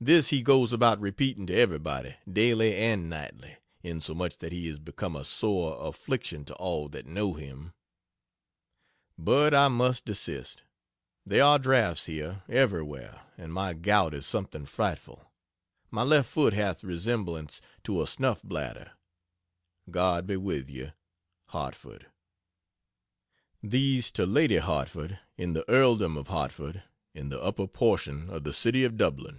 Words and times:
This 0.00 0.30
he 0.30 0.42
goes 0.42 0.72
about 0.72 0.98
repeating 0.98 1.46
to 1.46 1.54
everybody, 1.54 2.16
daily 2.28 2.74
and 2.74 3.08
nightly, 3.08 3.56
insomuch 3.84 4.36
that 4.38 4.50
he 4.50 4.66
is 4.66 4.80
become 4.80 5.14
a 5.14 5.22
sore 5.24 5.76
affliction 5.86 6.44
to 6.46 6.54
all 6.56 6.88
that 6.88 7.06
know 7.06 7.34
him. 7.34 7.72
But 9.16 9.54
I 9.54 9.68
must 9.68 10.04
desist. 10.04 10.64
There 11.24 11.44
are 11.44 11.56
drafts 11.56 12.06
here, 12.06 12.42
everywhere 12.48 13.22
and 13.38 13.52
my 13.54 13.74
gout 13.74 14.12
is 14.12 14.26
something 14.26 14.64
frightful. 14.66 15.30
My 15.88 16.02
left 16.02 16.28
foot 16.28 16.52
hath 16.52 16.82
resemblance 16.82 17.60
to 17.84 18.02
a 18.02 18.08
snuff 18.08 18.42
bladder. 18.42 18.90
God 19.88 20.26
be 20.26 20.36
with 20.36 20.68
you. 20.68 20.94
HARTFORD. 21.50 22.06
These 23.62 24.10
to 24.12 24.26
Lady 24.26 24.56
Hartford, 24.56 25.20
in 25.36 25.52
the 25.52 25.68
earldom 25.70 26.16
of 26.16 26.26
Hartford, 26.26 26.82
in 27.14 27.28
the 27.28 27.40
upper 27.40 27.68
portion 27.68 28.30
of 28.30 28.42
the 28.42 28.52
city 28.52 28.82
of 28.82 28.96
Dublin. 28.96 29.38